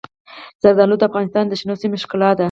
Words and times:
زردالو 0.63 0.95
د 0.99 1.03
افغانستان 1.09 1.45
د 1.47 1.53
شنو 1.59 1.79
سیمو 1.81 2.01
ښکلا 2.03 2.29
ده. 2.35 2.39